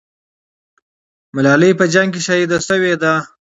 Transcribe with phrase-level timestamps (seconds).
[1.35, 3.13] ملالۍ په جنگ کې شهیده سوې ده.